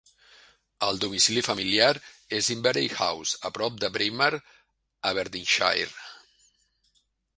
[0.85, 1.91] El domicili familiar
[2.39, 4.33] és Inverey House, a prop de Braemar,
[5.11, 6.45] Aberdeenshire.